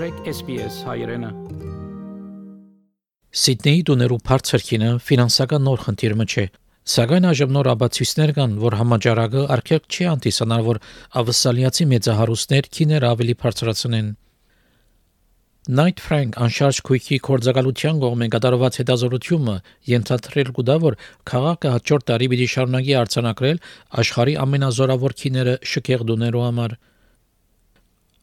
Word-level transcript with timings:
մտրեք 0.00 0.28
SPS 0.30 0.76
հայրենը։ 0.88 1.28
Սիդնեի 3.36 3.82
դուներու 3.90 4.16
բարձր 4.30 4.62
քինը 4.64 4.88
ֆինանսական 5.04 5.62
նոր 5.68 5.82
խնդիրը 5.82 6.24
չէ։ 6.24 6.44
Սակայն 6.92 7.28
այժմ 7.30 7.52
նոր 7.56 7.68
աբացույցներ 7.74 8.32
կան, 8.38 8.54
որ 8.64 8.78
համաճարակը 8.80 9.44
արկեղ 9.58 9.82
չի 9.92 10.08
անտեսանալ, 10.14 10.64
որ 10.70 10.80
ավսալիացի 11.20 11.86
մեծահարուստներ 11.92 12.70
քիներ 12.80 13.08
ավելի 13.10 13.36
բարձրացնեն։ 13.44 14.08
Night 15.68 16.00
Frank 16.00 16.40
անշարժ 16.48 16.80
քույքի 16.88 17.16
կորցակալության 17.28 18.00
կողմեն 18.00 18.32
կատարված 18.32 18.78
հետազոտությունը 18.80 19.56
ենթադրել 19.90 20.52
կուտա 20.56 20.76
որ 20.88 20.96
քաղաքը 21.28 21.74
հաջորդ 21.76 22.06
տարի 22.08 22.30
պիտի 22.32 22.46
շարունակի 22.56 22.96
արձանագրել 23.04 23.60
աշխարհի 24.00 24.38
ամենազորավոր 24.48 25.16
քիները 25.20 25.54
շքեղ 25.74 26.06
դուներու 26.08 26.46
համար։ 26.48 26.80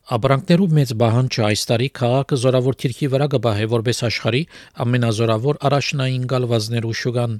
Աբրանքներու 0.08 0.66
մեծ 0.72 0.92
բահանջը 1.02 1.42
այս 1.44 1.62
տարի 1.68 1.88
քաղաքը 2.00 2.38
զորավոր 2.40 2.76
թիրքի 2.80 3.08
վրա 3.12 3.26
կբահե 3.34 3.66
որպես 3.74 3.98
աշխարհի 4.08 4.40
ամենազորավոր 4.84 5.60
առաջնային 5.68 6.28
գալվազներու 6.32 6.94
շուգան։ 7.00 7.34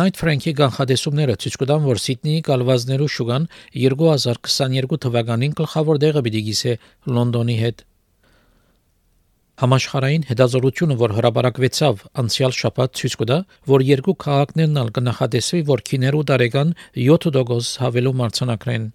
Night 0.00 0.20
Frank-ի 0.20 0.52
կանխադեսումները 0.58 1.38
ցույց 1.40 1.56
կտան, 1.62 1.86
որ 1.88 2.02
Սիդնեի 2.04 2.42
գալվազներու 2.50 3.08
շուգան 3.16 3.48
2022 3.86 5.00
թվականին 5.06 5.56
գլխավոր 5.62 6.02
դեղը 6.04 6.24
պիտի 6.28 6.44
գիսե 6.50 6.76
Լոնդոնի 7.16 7.56
հետ։ 7.64 7.82
Համաշխարհային 9.64 10.28
հետազոտությունը, 10.28 11.00
որ 11.00 11.16
հրապարակվեցավ 11.16 12.06
անցյալ 12.20 12.56
շաբաթ 12.60 12.94
ցույց 13.00 13.18
կտա, 13.24 13.42
որ 13.72 13.88
երկու 13.88 14.18
քաղաքներն 14.28 14.80
ալ 14.84 14.94
կնախադեսվի, 15.00 15.66
որ 15.74 15.84
քիներու 15.90 16.24
տարեկան 16.30 16.72
7% 17.08 17.84
հավելու 17.84 18.18
մարտցանակրեն։ 18.20 18.90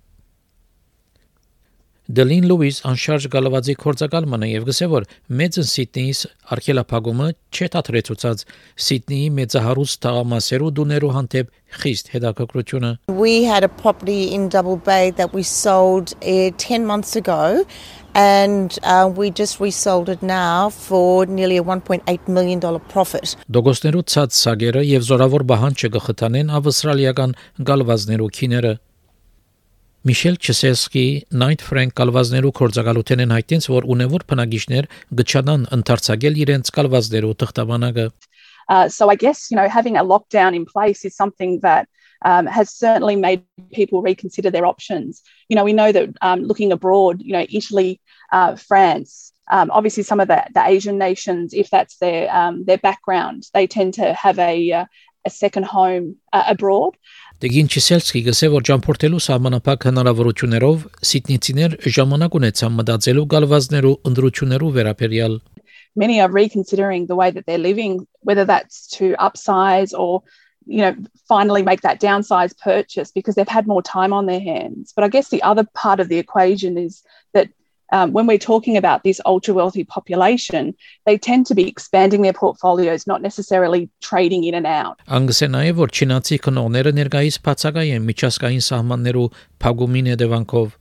Դելին 2.05 2.45
Լուիս 2.45 2.84
անշարժ 2.85 3.23
գալվածի 3.34 3.73
կորցակալմանը 3.81 4.49
եւ 4.51 4.65
գսե 4.67 4.87
որ 4.91 5.05
մեծն 5.39 5.65
Սիդնեիս 5.71 6.20
արքելափագումը 6.53 7.29
չէ 7.49 7.70
թատրեցուցած 7.75 8.43
Սիդնեի 8.87 9.31
մեծահարուստ 9.39 10.01
տաղամասերու 10.05 10.70
դուներու 10.77 11.09
հանդեպ 11.15 11.49
խիստ 11.81 12.13
հետաքրքրությունը 12.13 12.91
We 13.09 13.34
had 13.49 13.65
a 13.65 13.71
property 13.81 14.29
in 14.37 14.49
Double 14.53 14.77
Bay 14.77 15.09
that 15.17 15.34
we 15.34 15.41
sold 15.41 16.13
uh, 16.21 16.53
10 16.62 16.85
months 16.85 17.15
ago 17.15 17.65
and 18.13 18.77
uh, 18.84 19.09
we 19.09 19.31
just 19.31 19.59
resold 19.59 20.07
it 20.07 20.21
now 20.21 20.69
for 20.69 21.25
nearly 21.25 21.57
a 21.57 21.63
1.8 21.63 22.05
million 22.29 22.62
dollar 22.62 22.85
profit. 22.93 23.34
Դոգոսներու 23.49 24.05
ցած 24.13 24.37
սագերը 24.45 24.85
եւ 24.93 25.09
զորավոր 25.09 25.49
բահանջը 25.49 25.95
գխտանեն 25.97 26.53
ավստրալիական 26.62 27.40
գալվազներու 27.65 28.35
քիները 28.37 28.77
Միշել 30.09 30.37
Չսեսկի 30.40 31.06
Night 31.37 31.60
Frank 31.60 31.93
կալվազներու 32.01 32.52
կորցակալութեն 32.56 33.23
են 33.26 33.34
հայտնեց, 33.37 33.66
որ 33.68 33.87
ունևոր 33.95 34.23
բնագիշներ 34.32 34.87
գճանան 35.20 35.66
ընդարձակել 35.76 36.38
իրենց 36.46 36.73
կալվազներու 36.76 37.37
թղթաբանակը։ 37.43 38.06
Uh, 38.70 38.88
so 38.88 39.10
I 39.10 39.16
guess 39.16 39.51
you 39.51 39.56
know 39.56 39.68
having 39.68 39.96
a 39.96 40.04
lockdown 40.04 40.54
in 40.54 40.65
place 40.65 41.04
is 41.04 41.16
something 41.16 41.59
that 41.60 41.88
um, 42.24 42.46
has 42.46 42.70
certainly 42.70 43.16
made 43.16 43.43
people 43.73 44.02
reconsider 44.02 44.51
their 44.51 44.66
options. 44.66 45.23
You 45.48 45.56
know, 45.56 45.65
we 45.65 45.73
know 45.73 45.90
that 45.93 46.10
um, 46.20 46.43
looking 46.43 46.73
abroad, 46.73 47.20
you 47.20 47.32
know, 47.32 47.46
Italy, 47.51 48.01
uh, 48.32 48.56
France, 48.56 49.32
um, 49.51 49.70
obviously 49.70 50.02
some 50.02 50.20
of 50.20 50.29
the, 50.29 50.45
the 50.54 50.66
Asian 50.66 50.98
nations, 50.98 51.52
if 51.52 51.70
that's 51.70 51.96
their 51.96 52.34
um, 52.34 52.65
their 52.65 52.79
background, 52.79 53.48
they 53.52 53.66
tend 53.66 53.95
to 53.95 54.15
have 54.15 54.38
a 54.38 54.73
uh, 54.73 54.84
a 55.26 55.29
second 55.29 55.65
home 55.65 56.15
uh, 56.34 56.43
abroad. 56.48 56.95
Դեգին 57.43 57.68
Չիսելսկի 57.68 58.21
գսե 58.29 58.48
որ 58.54 58.65
ճամփորդելու 58.70 59.20
սահմանափակ 59.26 59.85
հնարավորություններով 59.90 60.85
սիդնիցիներ 61.09 61.76
ժամանակ 61.98 62.37
ունեցան 62.40 62.77
մտածելու 62.79 63.26
գալվազներու 63.34 63.98
ընդրություններու 64.12 64.72
վերաբերյալ 64.79 65.38
Many 65.97 66.19
are 66.19 66.29
reconsidering 66.29 67.08
the 67.08 67.16
way 67.16 67.31
that 67.31 67.46
they're 67.46 67.58
living 67.58 68.08
whether 68.22 68.46
that's 68.46 68.88
to 68.97 69.16
upsize 69.19 69.97
or 69.97 70.24
you 70.66 70.81
know 70.81 70.96
finally 71.28 71.63
make 71.63 71.81
that 71.81 72.02
downsize 72.02 72.57
purchase 72.57 73.12
because 73.12 73.36
they've 73.36 73.47
had 73.47 73.68
more 73.68 73.81
time 73.81 74.13
on 74.13 74.25
their 74.25 74.40
hands 74.40 74.94
but 74.96 75.03
i 75.03 75.07
guess 75.07 75.30
the 75.30 75.44
other 75.44 75.63
part 75.74 76.00
of 76.00 76.09
the 76.09 76.18
equation 76.18 76.78
is 76.78 77.03
that 77.03 77.15
um, 77.91 78.12
when 78.13 78.28
we're 78.28 78.38
talking 78.38 78.78
about 78.78 79.03
this 79.03 79.22
ultra 79.25 79.53
wealthy 79.53 79.84
population, 79.84 80.73
they 81.06 81.18
tend 81.18 81.46
to 81.47 81.56
be 81.56 81.68
expanding 81.68 82.22
their 82.22 82.34
portfolios, 82.34 83.06
not 83.07 83.22
necessarily 83.22 83.90
trading 84.01 84.44
in 84.44 84.56
and 84.56 84.66
out. 84.66 85.01
Անգսե 85.07 85.51
նաև 85.53 85.84
որ 85.84 85.94
չինացի 85.94 86.40
քնողները 86.47 86.95
ներկայիս 87.01 87.38
բացակայ 87.45 87.85
են 87.97 88.09
միջազգային 88.09 88.66
սահմաններու 88.69 89.29
փակումին 89.66 90.12
հետևանքով 90.16 90.74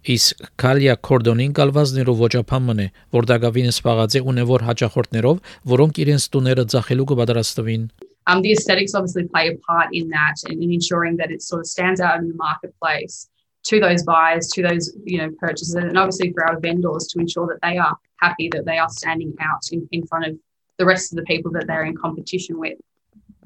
իսկ 0.00 0.46
Կալիա 0.60 0.94
Կորդոնին 1.04 1.50
գալվազներով 1.56 2.20
ոչափամն 2.24 2.78
է, 2.80 2.86
որ 3.16 3.26
դակավին 3.30 3.72
սպաղած 3.72 4.14
է 4.16 4.22
ունևոր 4.32 4.64
հաճախորդներով, 4.68 5.42
որոնք 5.72 6.00
իրենց 6.04 6.28
տուները 6.32 6.64
ծախելու 6.72 7.08
կպատրաստվին։ 7.10 7.84
Um, 8.26 8.42
the 8.42 8.52
aesthetics 8.52 8.94
obviously 8.94 9.26
play 9.26 9.48
a 9.48 9.56
part 9.66 9.88
in 9.92 10.08
that 10.10 10.36
and 10.48 10.62
in 10.62 10.72
ensuring 10.72 11.16
that 11.16 11.30
it 11.30 11.42
sort 11.42 11.60
of 11.60 11.66
stands 11.66 12.00
out 12.00 12.20
in 12.20 12.28
the 12.28 12.36
marketplace. 12.36 13.28
To 13.64 13.80
those 13.80 14.02
buyers, 14.02 14.48
to 14.48 14.62
those 14.62 14.96
you 15.04 15.18
know 15.18 15.30
purchasers, 15.38 15.74
and 15.74 15.98
obviously 15.98 16.32
for 16.32 16.44
our 16.46 16.58
vendors 16.60 17.06
to 17.08 17.20
ensure 17.20 17.46
that 17.46 17.60
they 17.62 17.78
are 17.78 17.96
happy 18.20 18.48
that 18.52 18.64
they 18.64 18.78
are 18.78 18.88
standing 18.88 19.34
out 19.40 19.60
in, 19.72 19.88
in 19.92 20.06
front 20.06 20.26
of 20.26 20.38
the 20.78 20.84
rest 20.84 21.12
of 21.12 21.16
the 21.16 21.24
people 21.24 21.50
that 21.52 21.66
they're 21.66 21.84
in 21.84 21.96
competition 21.96 22.58
with. 22.58 22.78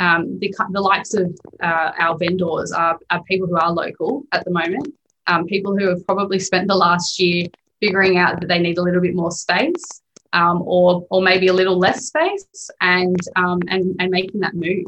Um, 0.00 0.38
the, 0.40 0.52
the 0.70 0.80
likes 0.80 1.14
of 1.14 1.36
uh, 1.62 1.92
our 1.98 2.18
vendors 2.18 2.72
are, 2.72 2.98
are 3.10 3.22
people 3.24 3.46
who 3.46 3.56
are 3.56 3.70
local 3.70 4.24
at 4.32 4.44
the 4.44 4.50
moment, 4.50 4.92
um, 5.26 5.46
people 5.46 5.76
who 5.76 5.88
have 5.88 6.04
probably 6.06 6.38
spent 6.38 6.68
the 6.68 6.74
last 6.74 7.20
year 7.20 7.46
figuring 7.80 8.18
out 8.18 8.40
that 8.40 8.48
they 8.48 8.58
need 8.58 8.78
a 8.78 8.82
little 8.82 9.00
bit 9.00 9.14
more 9.14 9.30
space 9.30 9.84
um, 10.32 10.62
or, 10.62 11.06
or 11.10 11.22
maybe 11.22 11.46
a 11.48 11.52
little 11.52 11.78
less 11.78 12.06
space 12.06 12.70
and, 12.80 13.16
um, 13.36 13.60
and, 13.68 13.94
and 14.00 14.10
making 14.10 14.40
that 14.40 14.54
move. 14.54 14.86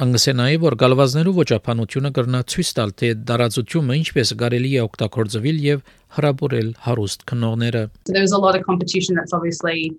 Անգսե 0.00 0.32
նաև 0.32 0.62
որ 0.64 0.74
գալվազներու 0.80 1.32
ոչափանությունը 1.36 2.10
կրնա 2.16 2.38
ցույց 2.52 2.68
տալ 2.78 2.92
թե 3.00 3.08
դարաձությունը 3.30 3.96
ինչպես 4.00 4.30
կարելի 4.42 4.70
է 4.72 4.84
օգտագործվել 4.86 5.58
եւ 5.66 5.82
հրաբուրել 6.16 6.70
հարուստ 6.86 7.26
քնողները 7.30 7.82
there's 8.08 8.32
a 8.32 8.40
lot 8.40 8.56
of 8.56 8.64
competition 8.70 9.20
that's 9.20 9.36
obviously 9.36 9.92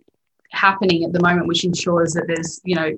happening 0.63 1.05
at 1.05 1.13
the 1.13 1.21
moment 1.27 1.45
which 1.51 1.63
ensures 1.69 2.17
that 2.17 2.25
there's 2.31 2.57
you 2.65 2.75
know 2.79 2.89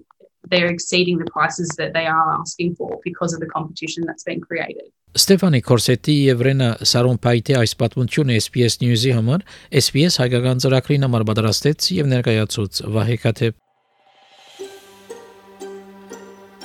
they're 0.52 0.72
exceeding 0.72 1.18
the 1.24 1.30
prices 1.32 1.70
that 1.80 1.92
they 1.94 2.06
are 2.06 2.28
asking 2.40 2.76
for 2.76 3.00
because 3.04 3.34
of 3.34 3.40
the 3.40 3.48
competition 3.48 4.04
that's 4.08 4.24
been 4.24 4.42
created. 4.42 4.88
Ստեֆանի 5.14 5.60
Կորսետի 5.62 6.16
եւ 6.34 6.40
Ռենա 6.48 6.70
Սարոնփայտի 6.90 7.58
այս 7.60 7.76
պատմությունը 7.84 8.38
SPS 8.42 8.80
News-ի 8.82 9.12
համար 9.14 9.44
SPS 9.84 10.18
հայկական 10.24 10.64
ծրագրին 10.64 11.06
համար 11.06 11.28
պատրաստեց 11.30 11.90
եւ 12.00 12.10
ներկայացուց 12.16 12.82
Վահե 12.96 13.18
Քաթեփ 13.28 13.63